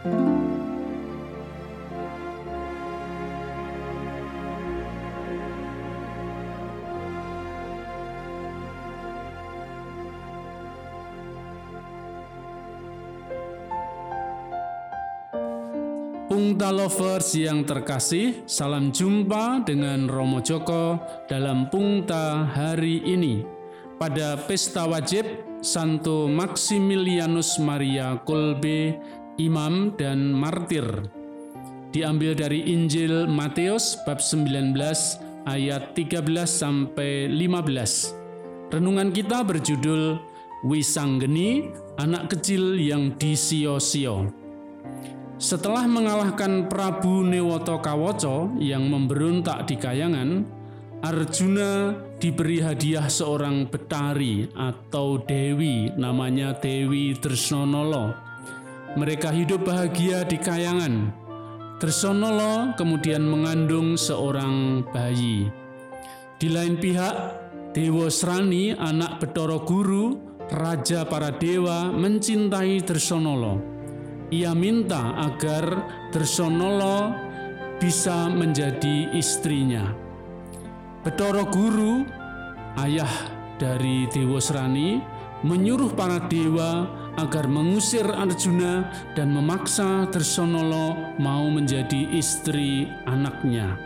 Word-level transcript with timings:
Ungta 0.00 0.16
Lovers 16.72 17.36
yang 17.36 17.68
terkasih, 17.68 18.48
salam 18.48 18.96
jumpa 18.96 19.68
dengan 19.68 20.08
Romo 20.08 20.40
Joko 20.40 20.96
dalam 21.28 21.68
Pungta 21.68 22.48
hari 22.48 23.04
ini. 23.04 23.44
Pada 24.00 24.40
pesta 24.48 24.88
wajib 24.88 25.28
Santo 25.60 26.24
Maximilianus 26.24 27.60
Maria 27.60 28.16
Kolbe 28.24 28.96
imam 29.40 29.96
dan 29.96 30.36
martir. 30.36 30.84
Diambil 31.90 32.36
dari 32.36 32.68
Injil 32.68 33.24
Matius 33.26 33.96
bab 34.04 34.20
19 34.20 34.76
ayat 35.48 35.96
13 35.96 36.20
sampai 36.44 37.26
15. 37.26 38.70
Renungan 38.70 39.10
kita 39.10 39.42
berjudul 39.42 40.20
Wisanggeni, 40.62 41.72
anak 41.96 42.36
kecil 42.36 42.76
yang 42.76 43.16
disio-sio. 43.16 44.28
Setelah 45.40 45.88
mengalahkan 45.88 46.68
Prabu 46.68 47.24
Newoto 47.24 47.80
Kawoco 47.80 48.52
yang 48.60 48.84
memberontak 48.92 49.64
di 49.64 49.80
Kayangan, 49.80 50.44
Arjuna 51.00 51.96
diberi 52.20 52.60
hadiah 52.60 53.08
seorang 53.08 53.64
betari 53.72 54.44
atau 54.52 55.16
dewi 55.16 55.88
namanya 55.96 56.52
Dewi 56.52 57.16
Tresnonolo. 57.16 58.29
Mereka 58.98 59.30
hidup 59.30 59.66
bahagia 59.66 60.26
di 60.26 60.40
Kayangan. 60.40 61.14
Tresnonolo 61.78 62.74
kemudian 62.74 63.22
mengandung 63.26 63.94
seorang 63.94 64.86
bayi. 64.90 65.50
Di 66.40 66.48
lain 66.50 66.80
pihak, 66.80 67.14
Dewa 67.76 68.10
Srani, 68.10 68.74
anak 68.74 69.20
Betoro 69.20 69.62
Guru, 69.62 70.18
raja 70.50 71.06
para 71.06 71.30
dewa, 71.30 71.92
mencintai 71.92 72.82
Tresnonolo 72.82 73.80
ia 74.30 74.54
minta 74.54 75.18
agar 75.26 75.66
Drsonolo 76.14 77.10
bisa 77.82 78.30
menjadi 78.30 79.10
istrinya. 79.10 79.90
Betoro 81.02 81.42
Guru, 81.50 82.06
ayah 82.78 83.10
dari 83.58 84.06
Dewa 84.06 84.38
Serani, 84.38 85.02
menyuruh 85.42 85.90
para 85.98 86.22
dewa 86.30 86.86
agar 87.20 87.44
mengusir 87.44 88.08
Arjuna 88.08 88.88
dan 89.12 89.36
memaksa 89.36 90.08
Drsonolo 90.08 91.16
mau 91.20 91.52
menjadi 91.52 92.16
istri 92.16 92.88
anaknya. 93.04 93.76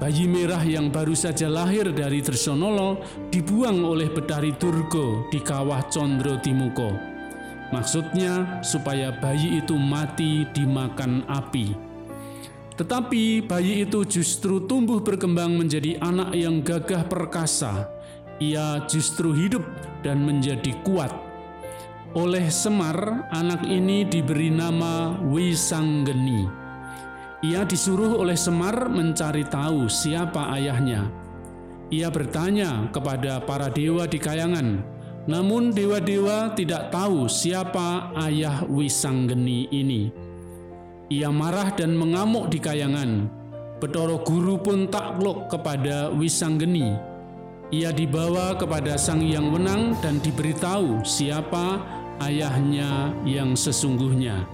Bayi 0.00 0.24
merah 0.24 0.64
yang 0.64 0.88
baru 0.88 1.12
saja 1.12 1.48
lahir 1.48 1.92
dari 1.92 2.24
Drsonolo 2.24 3.04
dibuang 3.28 3.84
oleh 3.84 4.08
Betari 4.08 4.52
Durgo 4.56 5.28
di 5.28 5.40
kawah 5.40 5.84
Condro 5.92 6.40
Timuko. 6.40 6.92
Maksudnya 7.68 8.64
supaya 8.64 9.12
bayi 9.12 9.60
itu 9.60 9.76
mati 9.76 10.48
dimakan 10.56 11.24
api. 11.28 11.76
Tetapi 12.80 13.44
bayi 13.44 13.84
itu 13.84 14.08
justru 14.08 14.64
tumbuh 14.64 15.04
berkembang 15.04 15.52
menjadi 15.52 16.00
anak 16.00 16.32
yang 16.32 16.64
gagah 16.64 17.04
perkasa. 17.04 17.92
Ia 18.40 18.88
justru 18.88 19.36
hidup 19.36 19.62
dan 20.00 20.24
menjadi 20.24 20.80
kuat. 20.80 21.29
Oleh 22.10 22.50
Semar, 22.50 23.30
anak 23.30 23.62
ini 23.70 24.02
diberi 24.02 24.50
nama 24.50 25.14
Wisanggeni. 25.30 26.42
Ia 27.46 27.62
disuruh 27.62 28.18
oleh 28.18 28.34
Semar 28.34 28.90
mencari 28.90 29.46
tahu 29.46 29.86
siapa 29.86 30.50
ayahnya. 30.58 31.06
Ia 31.94 32.10
bertanya 32.10 32.90
kepada 32.90 33.38
para 33.46 33.70
dewa 33.70 34.10
di 34.10 34.18
kayangan, 34.18 34.82
namun 35.30 35.70
dewa-dewa 35.70 36.50
tidak 36.58 36.90
tahu 36.90 37.30
siapa 37.30 38.10
ayah 38.26 38.66
Wisanggeni 38.66 39.70
ini. 39.70 40.10
Ia 41.14 41.30
marah 41.30 41.70
dan 41.78 41.94
mengamuk 41.94 42.50
di 42.50 42.58
kayangan. 42.58 43.30
Betoro 43.78 44.18
guru 44.26 44.58
pun 44.58 44.90
takluk 44.90 45.46
kepada 45.46 46.10
Wisanggeni. 46.10 46.90
Ia 47.70 47.94
dibawa 47.94 48.58
kepada 48.58 48.98
Sang 48.98 49.22
Yang 49.22 49.46
Wenang 49.54 49.94
dan 50.02 50.18
diberitahu 50.18 51.06
siapa 51.06 51.99
ayahnya 52.20 53.16
yang 53.24 53.56
sesungguhnya. 53.56 54.44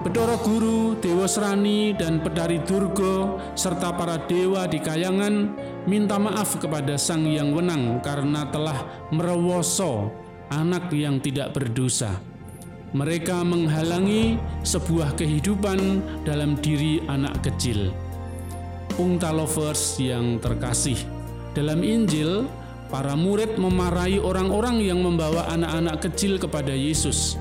Bedoro 0.00 0.40
Guru, 0.40 0.96
Dewa 0.96 1.28
Serani, 1.28 1.92
dan 1.92 2.24
Pedari 2.24 2.56
Durgo, 2.64 3.36
serta 3.52 3.92
para 3.92 4.16
dewa 4.24 4.64
di 4.64 4.80
kayangan 4.80 5.52
minta 5.84 6.16
maaf 6.16 6.56
kepada 6.56 6.96
Sang 6.96 7.28
Yang 7.28 7.60
Wenang 7.60 8.00
karena 8.00 8.48
telah 8.48 8.80
merewoso 9.12 10.08
anak 10.48 10.88
yang 10.96 11.20
tidak 11.20 11.52
berdosa. 11.52 12.16
Mereka 12.96 13.44
menghalangi 13.44 14.40
sebuah 14.64 15.20
kehidupan 15.20 16.00
dalam 16.24 16.56
diri 16.58 17.04
anak 17.04 17.44
kecil. 17.44 17.92
Pungta 18.96 19.28
lovers 19.30 20.00
yang 20.00 20.40
terkasih, 20.40 20.96
dalam 21.52 21.84
Injil, 21.84 22.48
para 22.90 23.14
murid 23.14 23.56
memarahi 23.56 24.18
orang-orang 24.18 24.82
yang 24.82 25.00
membawa 25.00 25.46
anak-anak 25.48 26.02
kecil 26.04 26.36
kepada 26.36 26.74
Yesus 26.74 27.40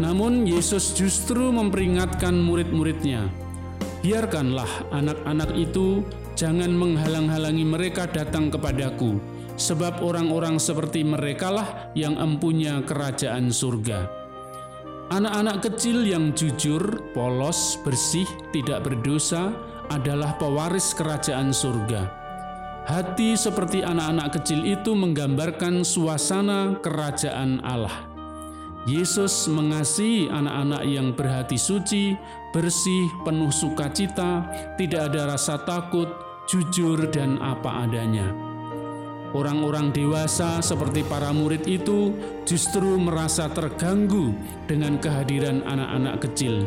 namun 0.00 0.48
Yesus 0.48 0.96
justru 0.96 1.52
memperingatkan 1.52 2.32
murid-muridnya, 2.32 3.28
"Biarkanlah 4.00 4.88
anak-anak 4.88 5.52
itu 5.60 6.00
jangan 6.32 6.72
menghalang-halangi 6.72 7.68
mereka 7.68 8.08
datang 8.08 8.48
kepadaku, 8.48 9.20
sebab 9.60 10.00
orang-orang 10.00 10.56
seperti 10.56 11.04
merekalah 11.04 11.92
yang 11.92 12.16
empunya 12.16 12.80
kerajaan 12.80 13.52
surga." 13.52 14.08
Anak-anak 15.12 15.68
kecil 15.68 16.08
yang 16.08 16.32
jujur, 16.32 17.12
polos, 17.12 17.76
bersih, 17.84 18.24
tidak 18.56 18.88
berdosa 18.88 19.52
adalah 19.92 20.40
pewaris 20.40 20.96
kerajaan 20.96 21.52
surga. 21.52 22.19
Hati 22.90 23.38
seperti 23.38 23.86
anak-anak 23.86 24.42
kecil 24.42 24.66
itu 24.66 24.98
menggambarkan 24.98 25.86
suasana 25.86 26.74
kerajaan 26.82 27.62
Allah. 27.62 28.10
Yesus 28.82 29.46
mengasihi 29.46 30.26
anak-anak 30.26 30.82
yang 30.90 31.14
berhati 31.14 31.54
suci, 31.54 32.18
bersih, 32.50 33.06
penuh 33.22 33.54
sukacita, 33.54 34.42
tidak 34.74 35.06
ada 35.06 35.30
rasa 35.30 35.62
takut, 35.62 36.10
jujur, 36.50 37.06
dan 37.14 37.38
apa 37.38 37.86
adanya. 37.86 38.26
Orang-orang 39.38 39.94
dewasa 39.94 40.58
seperti 40.58 41.06
para 41.06 41.30
murid 41.30 41.70
itu 41.70 42.10
justru 42.42 42.98
merasa 42.98 43.46
terganggu 43.54 44.34
dengan 44.66 44.98
kehadiran 44.98 45.62
anak-anak 45.62 46.26
kecil. 46.26 46.66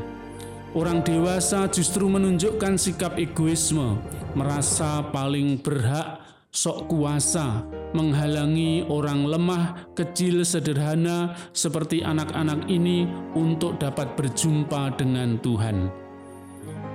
Orang 0.74 1.06
dewasa 1.06 1.70
justru 1.70 2.10
menunjukkan 2.10 2.82
sikap 2.82 3.22
egoisme, 3.22 4.02
merasa 4.34 5.06
paling 5.14 5.62
berhak 5.62 6.18
sok 6.50 6.90
kuasa, 6.90 7.62
menghalangi 7.94 8.82
orang 8.90 9.22
lemah, 9.22 9.94
kecil, 9.94 10.42
sederhana 10.42 11.38
seperti 11.54 12.02
anak-anak 12.02 12.66
ini 12.74 13.06
untuk 13.38 13.78
dapat 13.78 14.18
berjumpa 14.18 14.98
dengan 14.98 15.38
Tuhan. 15.46 15.94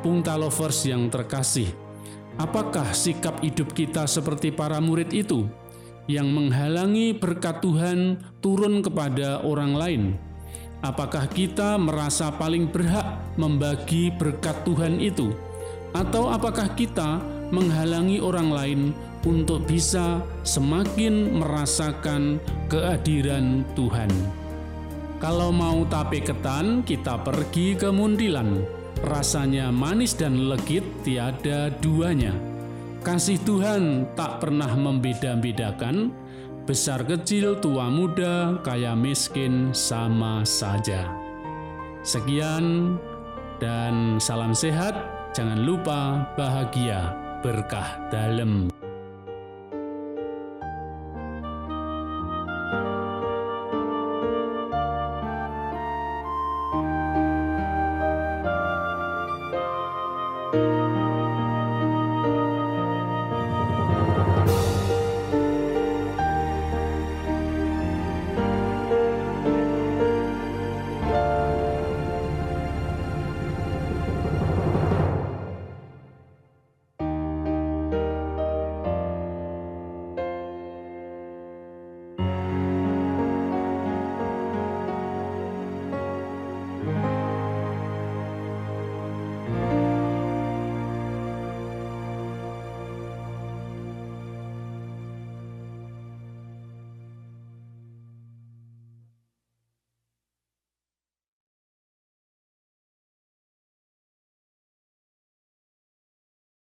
Pungta 0.02 0.34
lovers 0.34 0.82
yang 0.82 1.06
terkasih, 1.06 1.70
apakah 2.34 2.90
sikap 2.90 3.38
hidup 3.46 3.78
kita 3.78 4.10
seperti 4.10 4.50
para 4.50 4.82
murid 4.82 5.14
itu 5.14 5.46
yang 6.10 6.26
menghalangi 6.34 7.14
berkat 7.14 7.62
Tuhan 7.62 8.26
turun 8.42 8.82
kepada 8.82 9.46
orang 9.46 9.75
lain? 9.78 10.27
Apakah 10.78 11.26
kita 11.26 11.75
merasa 11.75 12.30
paling 12.30 12.70
berhak 12.70 13.34
membagi 13.34 14.14
berkat 14.14 14.62
Tuhan 14.62 15.02
itu? 15.02 15.34
Atau 15.90 16.30
apakah 16.30 16.70
kita 16.78 17.19
menghalangi 17.50 18.22
orang 18.22 18.48
lain 18.52 18.80
untuk 19.26 19.66
bisa 19.66 20.22
semakin 20.46 21.42
merasakan 21.42 22.38
kehadiran 22.70 23.66
Tuhan. 23.75 24.10
Kalau 25.19 25.50
mau 25.50 25.82
tape 25.90 26.22
ketan, 26.22 26.86
kita 26.86 27.19
pergi 27.26 27.75
ke 27.75 27.90
Mundilan. 27.90 28.62
Rasanya 29.02 29.75
manis 29.75 30.14
dan 30.14 30.46
legit 30.46 30.86
tiada 31.02 31.75
duanya. 31.82 32.34
Kasih 33.02 33.38
Tuhan 33.42 34.14
tak 34.14 34.42
pernah 34.42 34.70
membeda-bedakan, 34.75 36.14
besar 36.68 37.00
kecil, 37.00 37.56
tua 37.64 37.88
muda, 37.88 38.60
kaya 38.60 38.92
miskin 38.92 39.72
sama 39.72 40.44
saja. 40.44 41.08
Sekian 42.04 43.00
dan 43.56 44.20
salam 44.20 44.52
sehat, 44.52 44.92
jangan 45.32 45.64
lupa 45.64 46.28
bahagia 46.36 47.16
berkah 47.40 47.96
dalam. 48.12 48.77